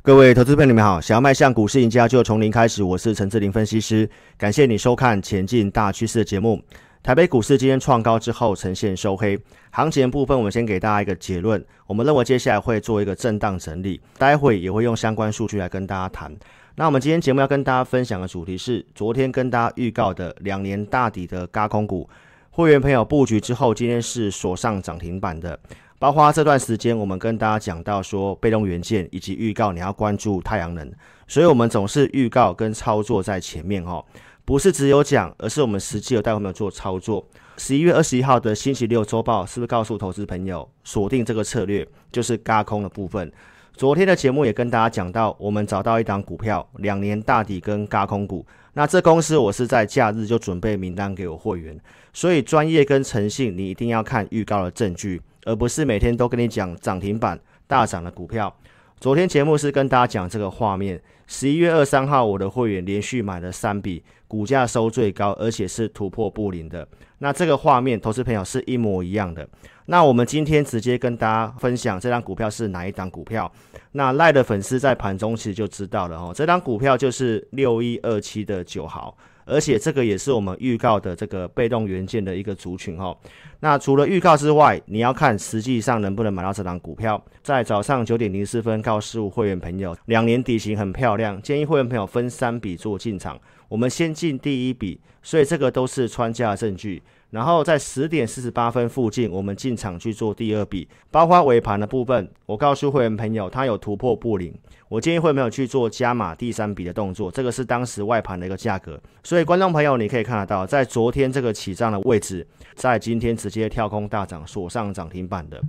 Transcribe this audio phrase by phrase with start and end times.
[0.00, 1.00] 各位投资朋友，你们好！
[1.00, 2.84] 想要迈向股市赢家，就从零开始。
[2.84, 6.62] 我是陈志林分析师，感谢你收看《前进大趋势》的节目。
[7.02, 9.36] 台北股市今天创高之后呈现收黑，
[9.72, 11.62] 行情的部分我们先给大家一个结论。
[11.84, 16.34] 我们认为接下来会做一个震荡整理，待会也会用相关数据来跟大家谈。
[16.76, 22.08] 那我们今天节目要跟大家分享的主题是昨天跟大家预告的两年大底的轧空股，
[22.50, 25.58] 会员朋友布局之后，今天是锁上涨停板的。
[25.98, 30.92] 包括这段时间，我们跟大家讲到说，被动元件以及预告你要关注太阳能，
[31.26, 34.04] 所以我们总是预告跟操作在前面哦，
[34.44, 37.26] 不是只有讲，而是我们实际有带我们做操作。
[37.56, 43.32] 十一月二十一号的星期六周报是不是告诉投资朋友锁定这个策略，就是轧空的部分？
[43.78, 48.44] 昨天的节目也跟大家讲到，我们找到一档股票，两年大底跟高空股。
[48.72, 51.78] 那这公司我是在假日就准备名单给我会员，
[52.12, 55.22] 所以专业跟诚信，你一定要看预告的证据。
[55.44, 58.52] 而不是每天都跟你讲涨停板大涨的股票。
[58.98, 61.00] 昨天节目是跟大家讲这个画面。
[61.28, 66.88] 十一月二三号，我的会员连续买了三笔，股价收最高，而且是突破布林的。
[67.18, 69.48] 那这个画面，投资朋友是一模一样的。
[69.86, 73.50] 那我们今天直接跟大家分享这张股票是哪一档股票。
[73.92, 79.16] 那赖的粉丝在盘中其实就知道了哦，这张股票就是六一二七的九号。
[79.50, 83.16] 而且这个也是我们预告的这个被动元件的一个族群哦。
[83.60, 87.18] 那除了预告之外，你要看实际上能不能买到这张股票。
[87.42, 93.40] 在早上九点零四分告诉会员朋友，两年底型很漂亮，建议会员朋友分三笔做进场。
[93.68, 97.02] 我们先进第一笔，所以这个都是穿价证据。
[97.30, 102.26] 然后在十点四十八分附近，我们进场去做第二笔，包括尾盘的部分。
[102.46, 104.50] 我告诉会员朋友，他有突破布林，
[104.88, 107.30] 我建议会员朋友去做加码第三笔的动作。
[107.30, 115.60] 这个是当时外盘的一个价格，所以观众朋友你可以看得到，在昨天这个起涨的位置，在今天直接跳空大涨，锁上涨停板的。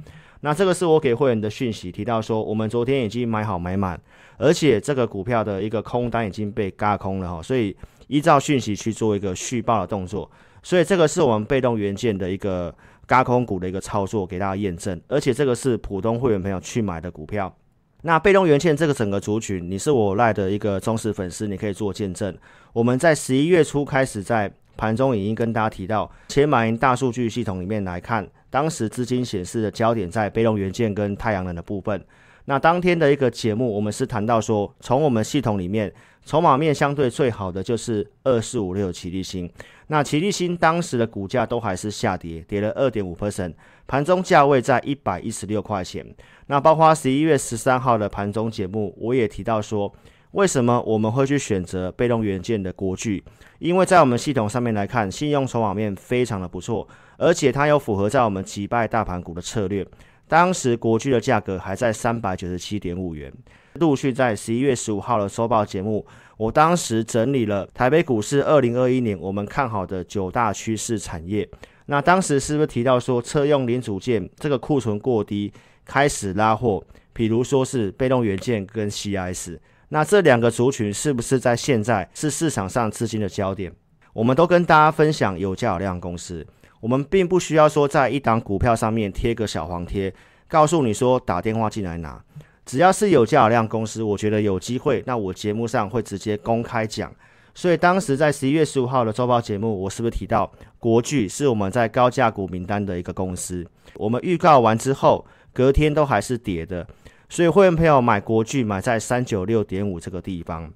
[0.41, 3.99] 那这个是我给会员的讯息，提到说我们昨天已经买好买满，
[4.37, 7.75] 而且这个股票的一个空单已经被嘎空了哈，所以
[8.07, 10.29] 依照讯息去做一个续报的动作。
[10.63, 12.73] 所以这个是我们被动元件的一个
[13.05, 14.99] 嘎空股的一个操作，给大家验证。
[15.07, 17.53] 而且这个是普通会员朋友去买的股票。
[18.01, 22.33] 那被动元件这个整个族群，你是我赖的一个忠实粉丝，你可以做见证。
[22.72, 24.49] 我们在十一月初开始在
[24.79, 32.01] 盘中已经跟大家提到，且马云大数据系统里面来看，当时资金显示的焦点在被动元件跟太阳能的部分。
[32.45, 35.94] 那当天的一个节目，我们是谈到说，从我们系统里面。
[36.25, 39.51] 筹码面相对最好的就是二四五六奇力新，
[39.88, 43.53] 那奇力新当时的股价都还是下跌，跌了二点五 percent，
[43.88, 46.06] 盘中价位在一百一十六块钱。
[46.47, 49.91] 那包括十一月十三号的盘中节目，我也提到说，
[50.31, 53.23] 为什么我们会去选择被动元件的国巨？
[53.57, 59.85] 因为在我们系统上面来看，信用筹码面非常的不错，而且它有符合在我们击败大盘股的策略。
[60.28, 63.34] 当时国巨的价格还在三百九十七点五元。
[63.73, 66.06] 陆续在十一月十五号的收报节目，
[66.38, 71.50] 我当时整理了台北股市二零二一年我们看好的九大趋势产业。
[71.88, 75.51] 那当时是不是提到说车用零组件这个库存过低，
[75.85, 76.84] 开始拉货？
[77.13, 79.57] 比如说是被动元件跟 CIS，
[79.89, 83.72] 那这两个族群是不是在现在是市场上资金的焦点？
[84.13, 86.45] 我们都跟大家分享有价有量公司，
[86.79, 90.13] 我们并不需要说在一档股票上面贴个小黄贴，
[90.47, 92.23] 告诉你说打电话进来拿。
[92.66, 97.11] 只要是有价有量公司，我觉得有机会，那我节目上会直接公开讲。
[97.55, 103.66] 所以当时在十一月十五号的周报节目，我是不是提到国巨是我们在高价股名单的一个公司？
[103.95, 106.88] 我们预告完之后，隔天都还是跌的。
[107.29, 110.73] 所以会员朋友买国巨买在三九六点五这个地方。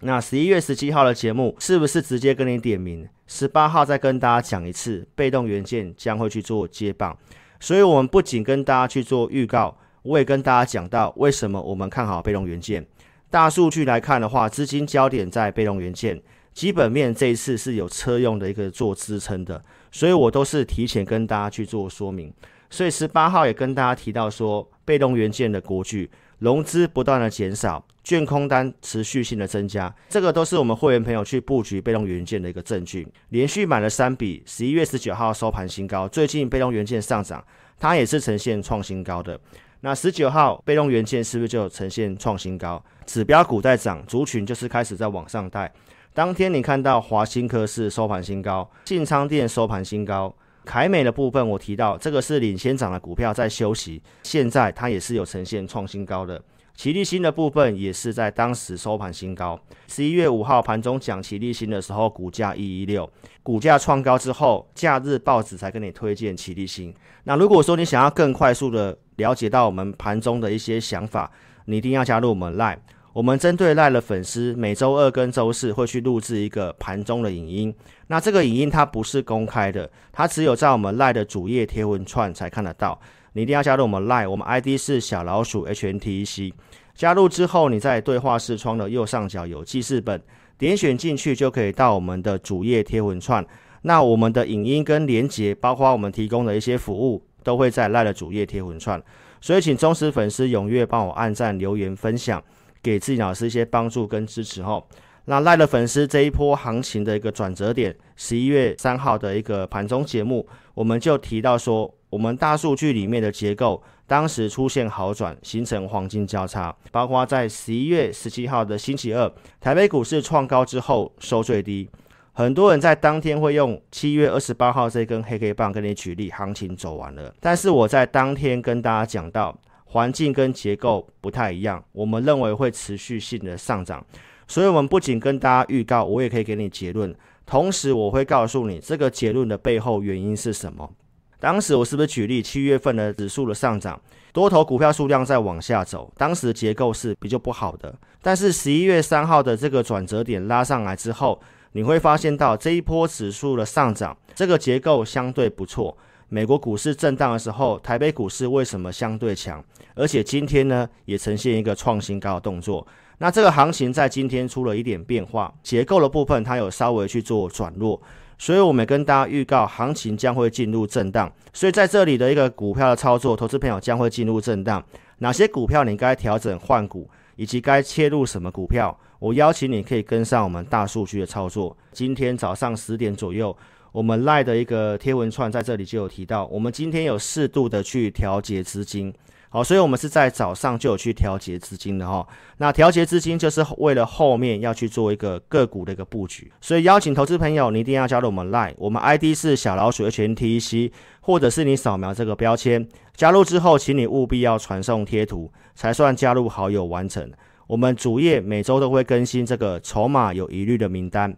[0.00, 3.08] 那十一月十七号的节目是不是直接跟你点名？
[3.26, 7.16] 十八号再跟大家讲一次，被动元件将会去做接棒。
[7.58, 9.76] 所以我们不仅跟大家去做预告。
[10.02, 12.86] 我也跟大家讲到，为什么我们看好被动元件。
[13.28, 16.22] 大数据来看的话，资金焦点在被动元件，
[16.54, 22.32] 基本面这一次是有车用的一个做支撑的，所以我都是提前跟大家去做说明。
[22.70, 33.06] 所以十八号也跟大家提到说，被动元件的国巨融资不断的减少，券空单持续性的增加，这个都是我们会员朋友去布局被动元件的一个证据。
[33.30, 37.42] 连续买了三笔，十一月十九号收盘新高，最近被动元件上涨，
[37.78, 39.40] 它也是呈现创新高的。
[39.80, 42.82] 那十九号被动元件是不是就呈现创新高？
[43.04, 45.72] 指标股在涨，族群就是开始在往上带。
[46.12, 50.34] 当天你看到华新科是收盘新高，信昌电收盘新高，
[50.66, 56.42] 凯美的部分我提到这个是领先涨的股票在休息，现在它也是有呈现创新高的。
[56.74, 59.58] 奇力新的部分也是在当时收盘新高。
[59.88, 63.08] 十一月五号盘中讲奇力新的时候，股价一一六，
[63.42, 66.92] 股价创高之后，假日报纸才跟你推荐奇力新。
[67.24, 71.30] 那如果说你想要更快速的了解到我们盘中的一些想法，
[71.64, 72.76] 你一定要加入我们 Line。
[73.16, 77.74] 我们针对 Line 的粉丝，每周二跟周四会去录制一个盘中的影音。
[78.08, 83.00] 那这个影音它不是公开的，它只有在我们 Line 的主页贴文串才看得到。
[83.32, 86.52] 你一定要加入我们 Line，我们 ID 是小老鼠 HNTEC。
[86.94, 90.20] 加入之后，你在对话视窗的右上角有记事本，
[90.58, 93.42] 点选进去就可以到我们的主页贴文串。
[93.80, 99.02] 那我们的影音跟连结，包括我们提供的一些服务，都会在 Line 的主页贴文串。
[99.40, 102.42] 所以，请忠实粉丝踊跃帮我按赞、留言、分享。
[102.86, 104.80] 给自己老师一些帮助跟支持哈，
[105.24, 119.28] 那赖的粉丝这一波行情的一个转折点，十一月三号的一个盘中节目，我们就提到说，我们大数据里面的结构当时出现好转，形成黄金交叉，包括在十一月十七号的星期二，
[119.60, 121.90] 台北股市创高之后收最低，
[122.34, 129.58] 很多人在当天会用七月二十八号这根黑黑棒跟你举例，行情走完了，但是我在当天跟大家讲到。
[129.86, 134.04] 环境跟结构不太一样，我们认为会持续性的上涨，
[134.46, 137.14] 所以我们不仅跟大家预告，我也可以给你结论，
[137.46, 140.90] 同时我会告诉你这个结论的背后原因是什么。
[141.38, 144.00] 当时我是不是举例七月份的指数的上涨，
[144.32, 151.40] 多头股票数量在往下走，当时结构是比较不好的，但是十一月三号的这个转折点拉上来之后，
[151.72, 155.96] 你会发现到这一波指数的上涨，这个结构相对不错。
[156.28, 159.64] 美国股市震荡的时候，台北股市为什么相对强？
[159.94, 162.84] 而且今天呢，也呈现一个创新高的动作。
[163.18, 168.00] 那这个行情在今天出了一点变化，结构的部分它有稍微去做转弱，
[168.36, 171.32] 所以我们跟大家预告，行情将会进入震荡。
[171.52, 174.84] 所以在这里的一个股票的操作，投资朋友将会进入震荡。
[175.18, 178.98] 哪些股票你该调整换股，以及该切入什么股票？
[179.18, 181.74] 我邀请你可以跟上我们大数据的操作。
[181.92, 183.56] 今天早上十点左右。
[183.96, 189.10] 我们 LINE 的一个贴文串在这里就有提到，我们今天有适度的去调节资金，
[189.48, 192.28] 好，所以我们是在早上就有去调节资金的哈。
[192.58, 207.32] 那调节资金就是为了后面要去做一个个股的一个布局，所以邀请投资朋友，你一定要加入我们 LINE，我们 ID 是小老鼠 HNTEC，或者是你扫描这个标签，加入之后，请你务必要传送贴图，才算加入好友完成。
[207.66, 211.34] 我们主页每周都会更新这个筹码有疑虑的名单，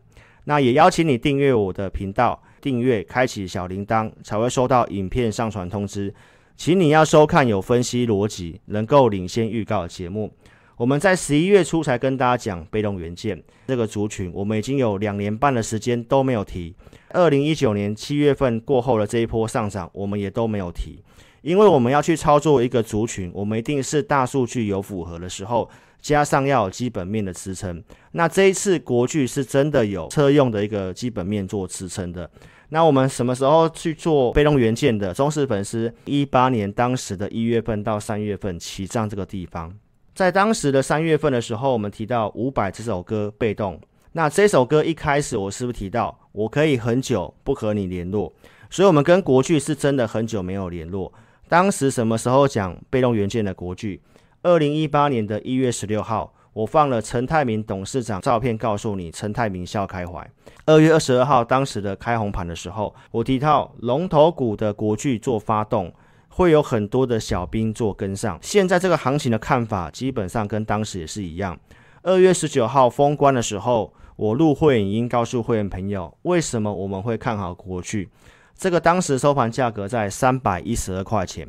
[0.47, 2.43] 那也邀请你订阅我的频道。
[2.61, 6.13] 订阅，开启小铃铛，才会收到影片上传通知。
[6.57, 10.33] 请你要收看有分析逻辑、能够领先预告的节目。
[10.77, 16.75] 我们在十一月初才跟大家讲被动元件这个族群，我们已经有两年半的时间都没有提。
[17.11, 21.03] 二零一九年七月份过后的这一波上涨，我们也都没有提，
[21.43, 25.69] 因为我们要去操作一个族群，我们一定是大数据有符合的时候。
[26.01, 32.31] 加上要有基本面的支撑，那这一次国巨是真的有车用的一个基本面做支撑的。
[32.71, 35.93] 那我们什么时候去做被动元件的忠实粉丝？
[36.05, 39.75] 一八年当时的一月份到三月份起涨这个地方，
[40.15, 43.81] 在当时的三月份的时候，我们提到五百这首歌被动。
[44.13, 48.33] 那这首歌一开始我是不是提到我可以很久不和你联络？
[48.71, 51.13] 所以我们跟国巨是真的很久没有联络。
[51.49, 54.01] 当时什么时候讲被动元件的国巨？
[54.43, 60.31] 二零一八年的一月十六号，我放了陈泰明董事长照片，告诉你陈泰明笑开怀。
[60.65, 65.93] 二月二十二号，当时的开红盘的时候，我提到龙头股的国巨做发动，
[66.29, 68.39] 会有很多的小兵做跟上。
[68.41, 71.59] 现在这个行情的看法，基本上跟当时也是一样。
[72.03, 78.09] 二月十九号封关的时候，我录会影音告诉会员朋友，为什么我们会看好国巨？
[78.57, 81.49] 这个当时收盘价格在三百一十二块钱。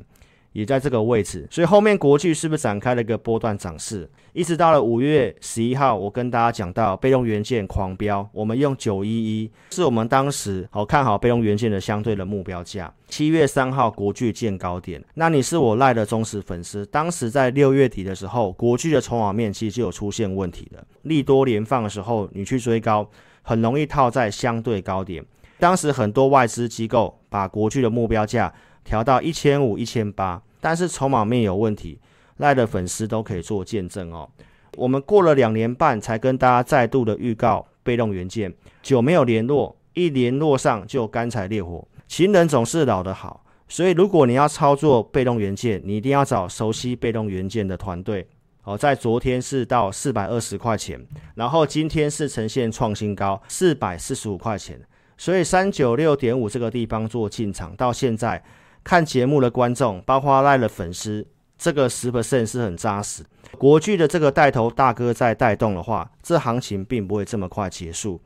[0.51, 4.09] 也在这个位置，所以后面国巨是不是展开了一个波段涨势？
[4.33, 12.91] 一直到了五月十一号，我跟大家讲到被动元件狂飙，我们用九一一是我们当时好看好被动元件的相对的目标价。
[13.07, 16.85] 七月三号国巨见高点，那你是我赖的忠实粉丝。
[16.87, 20.83] 当时在六月底的时候，国巨的筹码面其实就有出现问题了。
[21.03, 23.07] 利多连放的时候，你去追高，
[23.41, 25.23] 很容易套在相对高点。
[25.57, 28.51] 当时很多外资机构把国巨的目标价。
[28.83, 31.99] 调到一千五、一千八，但是筹码面有问题，
[32.37, 34.29] 赖的粉丝都可以做见证哦。
[34.77, 41.85] 我们过了两年半才跟大家再度的预告被动元件，久没有联络，一联络上就干柴烈火。
[42.07, 48.27] 情人总是老的好，所以如果你要操作被动元件，你一定要找熟悉被动元件的团队。
[48.63, 51.03] 哦，在昨天是到四百二十块钱，
[51.35, 54.79] 然后今天是呈现创新高四百四十五块钱，
[55.17, 58.41] 所以三九六点五这个地方做进场，到现在。
[58.83, 61.25] 看节目的观众，包括赖的粉丝，
[61.57, 63.23] 这个十 percent 是很扎实。
[63.57, 68.19] 国巨的这个带头大哥在带动的话，这行情并不会这么快结束。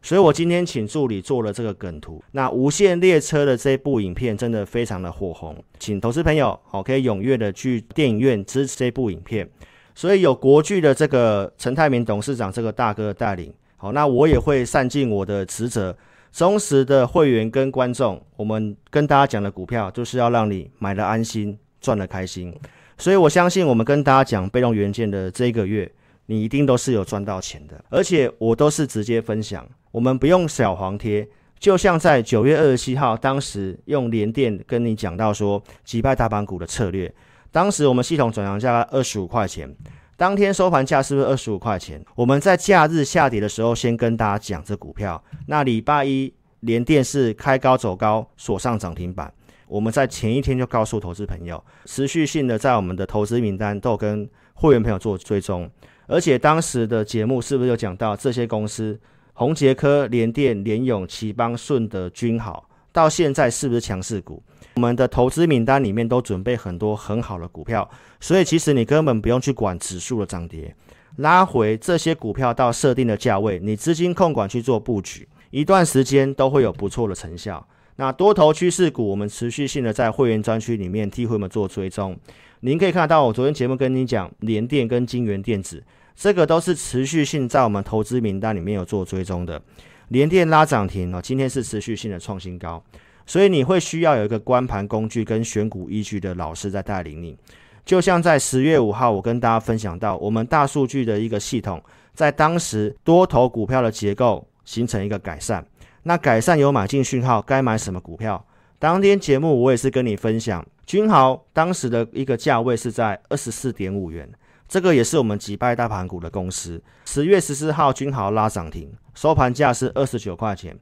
[0.00, 2.22] 所以我今天请助理做了这个梗图。
[2.30, 9.48] 那无限列车的这部影片真的非常的火红，请投资朋友好可以踊跃的去电影院支持这部影片。
[9.96, 15.94] 所以有国巨的这个陈泰明董事长这个大哥的带领，好，那我也会善尽我的职责，
[16.32, 22.54] 忠实的会员跟观众，我们跟大家讲的股票，就是要让你买的安心，赚的开心。
[22.96, 25.90] 所以我相信，我们跟大家讲被动元件的这一个月，
[26.26, 31.26] 你一定都是有赚到钱的，而且我都是直接分享，我们不用小黄贴，
[31.58, 37.12] 就像在九月二十七号，当时用联电跟你讲到说击败大盘股的策略。
[37.50, 39.74] 当时我们系统转让价二十五块钱，
[40.18, 42.04] 当天收盘价是不是二十五块钱？
[42.16, 45.22] 我们在假日下跌的时候，先跟大家讲这股票。
[45.46, 49.32] 那礼拜一联电是开高走高，锁上涨停板。
[49.68, 55.70] 我们在前一天就告诉投资朋友，持续性的在我们的投资名单都跟会员朋友做追踪。
[56.08, 58.98] 而且当时的节目是不是有讲到这些公司？
[59.34, 62.67] 宏杰科、联电、联咏、頎邦、顺德、君豪，
[62.98, 64.42] 到现在是不是强势股？
[64.74, 67.88] 我们的投资名单里面都准备很多很好的股票，
[68.18, 70.74] 所以其实你根本不用去管指数的涨跌，
[71.18, 77.64] 拉回这些股票到设定的价位，你资金控管去做布局，一段时间都会有不错的成效。
[77.94, 82.18] 那多头趋势股，我们持续性的在会员专区里面替会们做追踪。
[82.60, 85.84] 您可以看到，我昨天节目跟你讲联电跟金元电子，
[86.16, 89.62] 这个都是持续性在我们投资名单里面有做追踪的。
[90.08, 92.82] 连电拉涨停哦，今天是持续性的创新高。
[93.26, 97.36] 所以你会需要有一个观盘工具跟选股依据的老师在带领你，
[97.84, 101.82] 就像在十月五号，我跟大家分享到，我们大数据的一个系统，
[102.14, 105.62] 在当时多头股票的结构形成一个改善，
[106.04, 108.42] 那改善有买进讯号，该买什么股票？
[108.78, 114.26] 当天节目我也是跟你分享，君豪当时的一个价位是在二十四点五元，
[114.68, 116.80] 这个也是我们击败大盘股的公司。
[117.06, 120.78] 十月十四号，均豪拉涨停，收盘价是二十九块钱。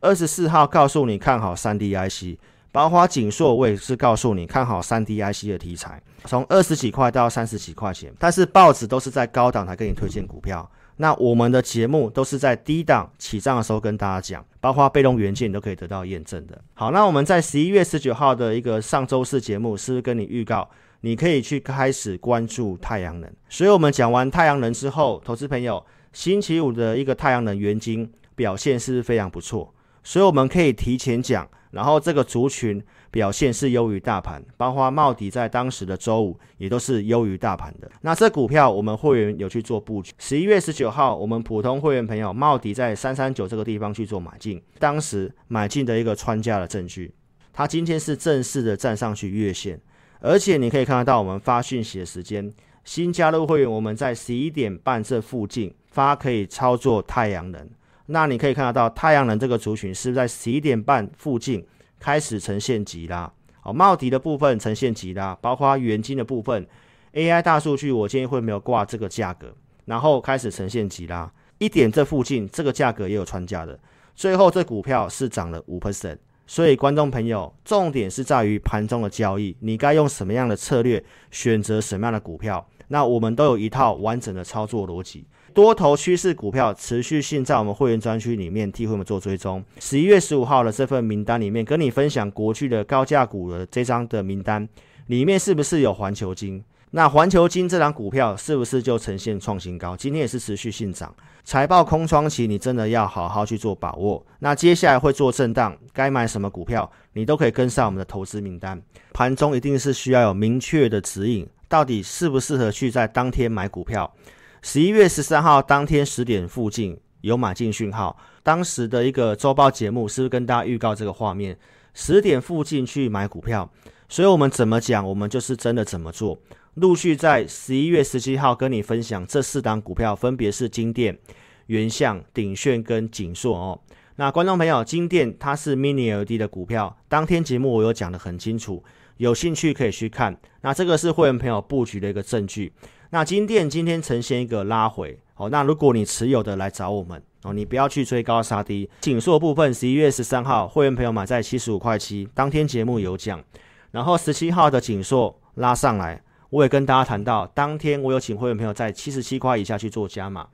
[0.00, 2.38] 二十四号告诉你看好三 D IC，
[2.72, 16.58] 包括景硕，我也是告诉你看好三 D IC 的题材，从二十几块到三十几块钱，但是报纸都是在高档才给你推荐股票，那我们的节目都是在低档起涨的时候跟大家讲，包括被动元件你都可以得到验证的。
[16.74, 20.66] 好，那我们在十一月十九号的一个上周四节目，是不是跟你预告，
[21.02, 23.30] 你可以去开始关注太阳能？
[23.48, 29.74] 所以我们讲完太阳能之后，投资朋友，星期五的一个太阳能元晶表现是非常不错？
[30.02, 37.90] 所以我们可以提前讲，然后这个族群表现是优于大盘，包括茂迪在当时的周五也都是优于大盘的。
[38.00, 40.12] 那这股票我们会员有去做布局。
[40.18, 47.14] 十一月十九号，我们普通会员朋友茂迪在三三九这个地方去做买进，当时买进的一个穿价的证据。
[47.52, 49.78] 它今天是正式的站上去月线，
[50.20, 52.52] 而且你可以看得到我们发讯息的时间，
[52.84, 57.68] 新加入会员我们在十一点半这附近发可以操作太阳能。
[58.06, 61.64] 那你可以看得到，太阳能这个族群是不是在十一点半附近
[61.98, 63.32] 开始呈现急拉？
[63.62, 66.66] 哦，茂迪的部分呈现急拉，包括元晶的部分
[67.12, 73.78] ，AI 大数据，我建议会没有挂这个价格，然后开始呈现急拉，一点这附近这个价格也有穿价的，
[74.14, 76.18] 最后这股票是涨了五 percent。
[76.50, 82.66] 所以观众朋友，重点是在于盘中的交易，你该用什么样的策略，选择什么样的股票？
[82.88, 85.24] 那我们都有一套完整的操作逻辑。
[85.54, 89.64] 多头趋势股票持续性在我们会员专区里面替会员做追踪。
[89.78, 94.68] 十一月十五号的这份名单里面，跟你分享国巨的高价股的这张的名单
[95.06, 96.60] 里面，是不是有环球金？
[96.92, 99.96] 那环球金这张股票是不是就呈现创新高？
[99.96, 101.14] 今天也是持续性涨。
[101.44, 104.24] 财报空窗期，你真的要好好去做把握。
[104.40, 108.80] 那接下来会做震荡，该买什么股票，你都可以跟上我们的投资名单。
[109.12, 114.12] 盘中一定是需要有明确的指引，到底适不适合去在当天买股票。
[114.60, 121.56] 十一月十三号当天十点附近有买进讯号，当时的一个周报节目是不是跟大家预告这个画面？
[121.94, 123.70] 十点附近去买股票，
[124.08, 126.36] 所以我们怎么讲，我们就是真的怎么做。
[126.80, 131.18] 陆续在十一月十七号跟你分享这四档股票，分别是金电、
[131.66, 133.78] 原相、鼎炫跟景硕哦。
[134.16, 138.82] 那观众朋友，金电它是 Mini LED 的股票，当天节目我有讲的很清楚，
[139.18, 140.34] 有兴趣可以去看。
[140.62, 142.72] 那这个是会员朋友布局的一个证据。
[143.10, 148.88] 那金电今天呈现一个拉回，好，那如果你持有的来找我们哦，你不要去追高杀低。
[149.02, 153.44] 景硕部分，十一月十三号会员朋友买在七十五块七，当天节目有讲，
[153.90, 160.46] 然后十七号的景硕拉上来，我也跟大家谈到，当天我有请会员朋友在七十七块以下去做加码，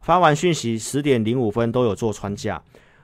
[0.00, 2.62] 发完讯息十点零五分都有做穿价。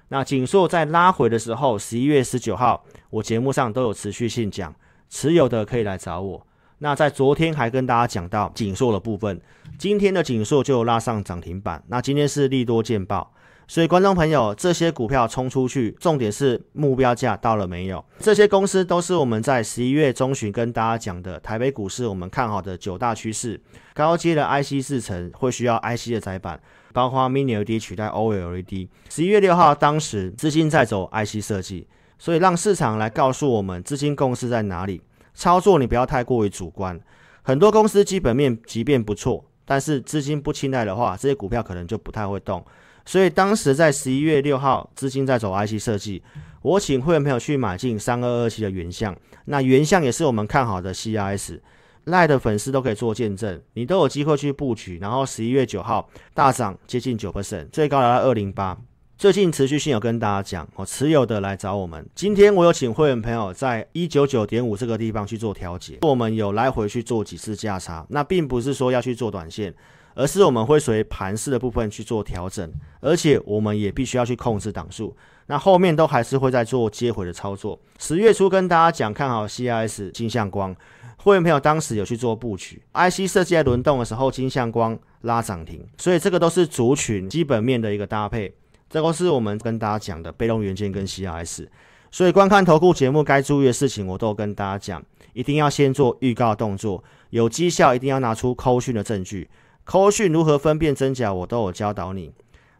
[0.08, 4.74] 那景硕在拉回的时候，十一月十九号我节目上都有持续性讲，
[5.10, 6.46] 持有的可以来找我。
[6.78, 9.38] 那在昨天还跟大家讲到景硕的部分，
[9.76, 11.82] 今天的景硕就拉上涨停板。
[11.88, 13.30] 那今天是利多见报，
[13.70, 18.02] 所以，观众朋友，这些股票冲出去，重点是目标价到了没有？
[18.18, 23.60] 这些公司都是我们在十一月中旬跟大家讲的台北股市我们看好的九大趋势。
[23.92, 26.58] 高阶的 IC 制程会需要 IC 的载板，
[26.94, 28.88] 包括 Mini LED 取代 OLED。
[29.10, 31.86] 十一月六号，当时资金在走 IC 设计，
[32.18, 35.02] 所以让市场来告诉我们资金共识在哪里。
[35.34, 36.98] 操作你不要太过于主观，
[37.42, 42.64] 很多公司基本面即便不错，但是资金不青睐的话，这些股票可能就不太会动。
[43.08, 46.22] 所以当时在十一月六号，资金在走 IC 设计，
[46.60, 51.58] 我请会员朋友去买进三二二七的原相，那原相也是我们看好的 CIS，
[52.04, 54.98] 赖的粉丝都可以做见证，你都有机会去布局。
[54.98, 58.76] 然后十一月九号大涨接近九 percent，最高来到二零八，
[59.16, 62.06] 最近持续性有跟大家讲，我持有的来找我们。
[62.14, 69.74] 今天我有请会员朋友在一九九点五这个地方去做调节，我们有来回去做几次价差，那并不是说要去做短线。
[70.18, 75.16] 而是我们会随盘势的部分去做调整，而且我们也必须要去控制档数。
[75.46, 77.78] 那后面都还是会在做接回的操作。
[78.00, 80.74] 十月初跟大家讲看好 CIS 金相光，
[81.18, 82.82] 会员朋友当时有去做布局。
[82.94, 88.52] IC 设计在轮动的时候，金相光拉涨停，所以这个都是族群基本面的一个搭配。
[88.90, 91.68] 这个是我们跟大家讲的被动元件跟 CIS。
[92.10, 99.48] 所以观看投顾节目该注意的事情，我都跟大家讲，一定要先做预告动作，有绩效一定要拿出扣讯的证据。
[99.88, 102.30] 扣讯如何分辨真假，我都有教导你。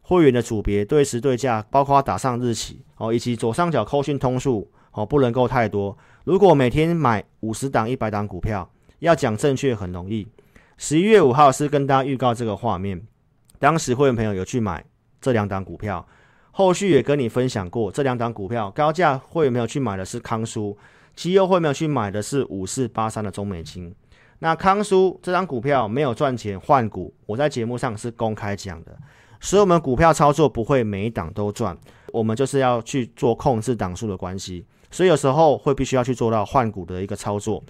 [0.02, 5.96] 会员的组别、对时对价，包括打上日期哦，以及左上角扣讯通数哦，不能够太多。
[6.24, 10.28] 如果每天买五十档、一百档股票，要讲正确很容易。
[10.76, 13.00] 十一月五号是跟大家预告这个画面，
[13.58, 14.84] 当时会员朋友有去买
[15.18, 16.06] 这两档股票，
[16.50, 20.76] 后续也跟你分享过这两档股票高价会员朋友去买的是康舒，
[21.16, 23.94] 绩优会员朋友去买的是五四八三的中美金。
[24.40, 28.97] 那康叔这张股票没有赚钱换股，我在节目上是公开讲的，
[29.40, 31.76] 所以我们股票操作不会每一档都赚，
[32.12, 37.62] 我们就是要去做控制档数的关系，所以有时候会必须要去做到换股的一个操作。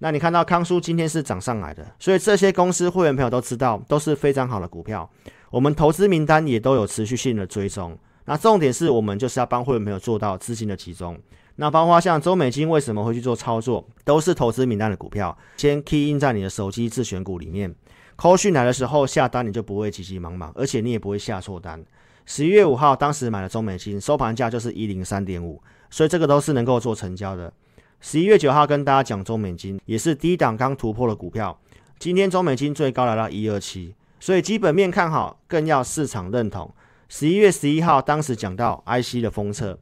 [0.00, 5.08] 那你看到康叔今天是涨上来的，所以这些公司会员朋友都知道都是非常好的股票，
[5.50, 7.96] 我们投资名单也都有持续性的追踪。
[8.24, 11.18] 那重点是我们就是要帮会员朋友做到资金的集中。
[11.60, 17.74] 那包括像中美金为什么会去做操作，都是投资名单的股票，先 key in 在你的手机自选股里面
[18.14, 21.84] 扣讯来的时候下单你就不会急急忙忙，而且你也不会下错单。
[22.26, 27.52] 十一月五号当时买了中美金，收盘价就是一零三点五，所以这个都是能够做成交的。
[28.00, 31.58] 十一月九号跟大家讲中美金也是低档刚突破的股票，
[31.98, 36.72] 今天中美金最高来到一二七，所以基本面看好，更要市场认同。
[37.08, 39.76] 十一月十一号当时讲到 IC 的封测。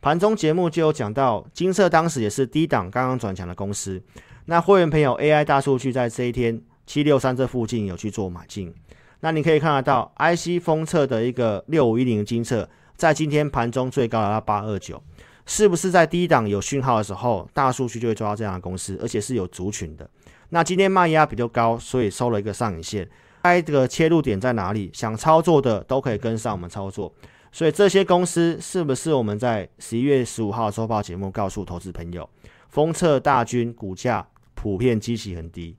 [0.00, 4.00] 盘中节目就有讲到，精测当时也是低档刚刚转强的公司。
[4.44, 8.72] 那会员朋友 AI 大数据在这一天七六三这附近有去做买进。
[9.20, 15.02] 那你可以看得到，IC 封测的一个六五一零金测，在今天盘中最高来到八二九，
[15.44, 20.08] 是不是在低档有讯号的时候，大数据就会抓到这样的公司，而且是有族群的。
[20.50, 23.06] 那今天卖压比较高，所以收了一个上影线。
[23.42, 24.90] 该这个切入点在哪里？
[24.94, 27.12] 想操作的都可以跟上我们操作。
[27.50, 32.28] 所以这些公司是不是我们在十一月十五号周报节目告诉投资朋友，
[32.68, 35.76] 封测大军股价普遍基期很低，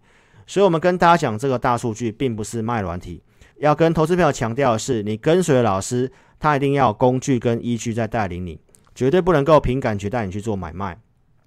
[0.48, 3.22] 所以我们跟大家讲这个大数据并不是卖软体，
[3.58, 8.60] 要跟投资朋友强调的是，你跟随老师，他一定要有工具跟依据在带领你，
[8.96, 11.00] 绝对不能够凭感觉带你去做买卖。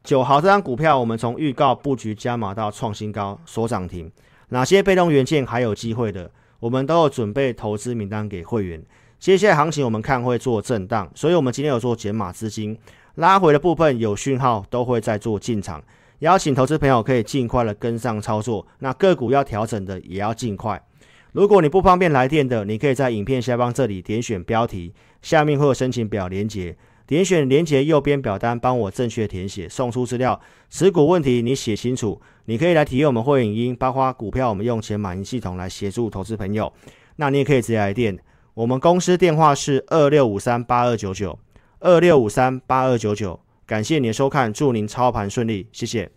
[0.04, 4.10] 九豪这张股票，我们从预告布局加码到创新高，锁涨停，
[4.48, 6.30] 哪些被动元件还有机会的，
[6.60, 8.82] 我们都有准备投资名单给会员。
[9.22, 12.76] 接下来行情我们看会做震荡，所以我们今天有做减码资金
[13.14, 15.80] 拉回的部分，有讯号都会再做进场，
[16.18, 18.66] 邀请投资朋友可以尽快的跟上操作。
[18.80, 20.82] 那个股要调整的也要尽快。
[21.30, 30.40] 如果你不方便来电的，你可以在影片下方这里点选标题，下面会有申请表连结，点选连结右边表单，帮我正确填写，送出资料。
[30.68, 36.72] 持股问题你写清楚，你可以来体验我们会影音，包括股票我们用钱买赢系统来协助投资朋友。
[37.14, 38.18] 那你也可以直接来电。
[38.54, 41.38] 我们公司电话是二六五三八二九九，
[41.80, 43.40] 二六五三八二九九。
[43.64, 46.12] 感谢您的收看，祝您操盘顺利，谢谢。